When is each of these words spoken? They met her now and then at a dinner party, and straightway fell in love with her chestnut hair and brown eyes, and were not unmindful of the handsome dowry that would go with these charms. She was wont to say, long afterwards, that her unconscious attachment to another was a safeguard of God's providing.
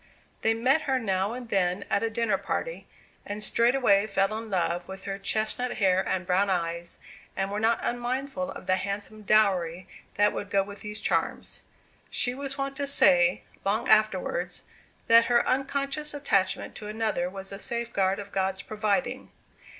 They 0.41 0.55
met 0.55 0.81
her 0.89 0.97
now 0.97 1.33
and 1.33 1.47
then 1.49 1.85
at 1.87 2.01
a 2.01 2.09
dinner 2.09 2.39
party, 2.39 2.87
and 3.23 3.43
straightway 3.43 4.07
fell 4.07 4.35
in 4.35 4.49
love 4.49 4.87
with 4.87 5.03
her 5.03 5.19
chestnut 5.19 5.73
hair 5.75 6.01
and 6.03 6.25
brown 6.25 6.49
eyes, 6.49 6.97
and 7.37 7.51
were 7.51 7.59
not 7.59 7.77
unmindful 7.83 8.49
of 8.49 8.65
the 8.65 8.77
handsome 8.77 9.21
dowry 9.21 9.87
that 10.15 10.33
would 10.33 10.49
go 10.49 10.63
with 10.63 10.81
these 10.81 11.01
charms. 11.01 11.61
She 12.09 12.33
was 12.33 12.57
wont 12.57 12.75
to 12.77 12.87
say, 12.87 13.43
long 13.63 13.87
afterwards, 13.89 14.63
that 15.05 15.25
her 15.25 15.47
unconscious 15.47 16.15
attachment 16.15 16.73
to 16.77 16.87
another 16.87 17.29
was 17.29 17.51
a 17.51 17.59
safeguard 17.59 18.17
of 18.17 18.31
God's 18.31 18.63
providing. 18.63 19.29